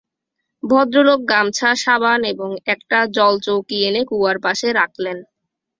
[0.63, 5.17] ভদ্রলোক গামছা, সাবান এবং একটা জলচৌকি এনে কুয়ার পাশে রাখলেন।